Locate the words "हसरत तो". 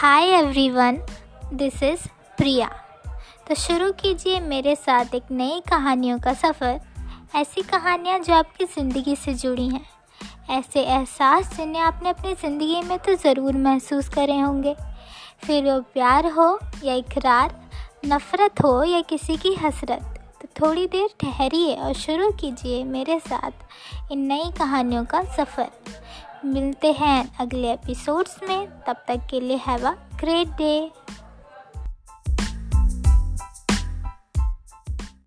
19.56-20.48